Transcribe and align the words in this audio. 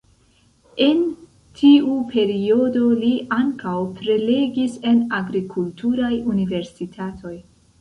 En 0.85 1.01
tiu 1.59 1.97
periodo 2.13 2.87
li 3.03 3.11
ankaŭ 3.37 3.75
prelegis 4.01 4.81
en 4.93 5.05
agrikulturaj 5.21 6.11
universitatoj. 6.37 7.37